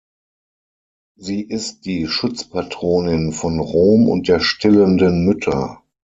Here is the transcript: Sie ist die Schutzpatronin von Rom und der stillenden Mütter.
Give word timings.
Sie 1.15 1.43
ist 1.43 1.85
die 1.85 2.07
Schutzpatronin 2.07 3.33
von 3.33 3.59
Rom 3.59 4.09
und 4.09 4.27
der 4.29 4.39
stillenden 4.39 5.25
Mütter. 5.25 5.83